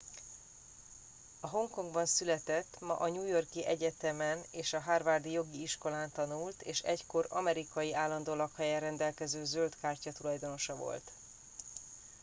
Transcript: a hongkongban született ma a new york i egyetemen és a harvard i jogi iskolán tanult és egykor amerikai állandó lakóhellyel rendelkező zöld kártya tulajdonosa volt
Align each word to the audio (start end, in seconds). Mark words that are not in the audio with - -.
a 1.39 1.47
hongkongban 1.47 2.05
született 2.05 2.77
ma 2.79 2.95
a 2.97 3.09
new 3.09 3.25
york 3.27 3.55
i 3.55 3.65
egyetemen 3.65 4.41
és 4.51 4.73
a 4.73 4.79
harvard 4.79 5.25
i 5.25 5.31
jogi 5.31 5.61
iskolán 5.61 6.11
tanult 6.11 6.61
és 6.61 6.79
egykor 6.79 7.25
amerikai 7.29 7.93
állandó 7.93 8.33
lakóhellyel 8.33 8.79
rendelkező 8.79 9.43
zöld 9.45 9.75
kártya 9.81 10.11
tulajdonosa 10.11 10.75
volt 10.75 11.11